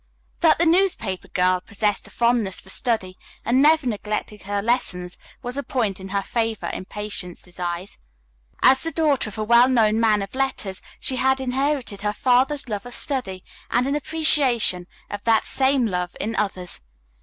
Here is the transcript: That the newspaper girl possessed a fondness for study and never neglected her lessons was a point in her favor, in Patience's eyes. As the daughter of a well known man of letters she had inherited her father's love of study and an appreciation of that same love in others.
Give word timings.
That 0.39 0.57
the 0.57 0.65
newspaper 0.65 1.27
girl 1.27 1.61
possessed 1.61 2.07
a 2.07 2.09
fondness 2.09 2.59
for 2.59 2.71
study 2.71 3.17
and 3.45 3.61
never 3.61 3.85
neglected 3.85 4.41
her 4.41 4.59
lessons 4.59 5.15
was 5.43 5.59
a 5.59 5.61
point 5.61 5.99
in 5.99 6.07
her 6.07 6.23
favor, 6.23 6.65
in 6.65 6.85
Patience's 6.85 7.59
eyes. 7.59 7.99
As 8.63 8.81
the 8.81 8.89
daughter 8.91 9.29
of 9.29 9.37
a 9.37 9.43
well 9.43 9.69
known 9.69 9.99
man 9.99 10.23
of 10.23 10.33
letters 10.33 10.81
she 10.99 11.17
had 11.17 11.39
inherited 11.39 12.01
her 12.01 12.13
father's 12.13 12.67
love 12.67 12.87
of 12.87 12.95
study 12.95 13.43
and 13.69 13.85
an 13.85 13.93
appreciation 13.95 14.87
of 15.11 15.23
that 15.25 15.45
same 15.45 15.85
love 15.85 16.15
in 16.19 16.35
others. 16.35 16.81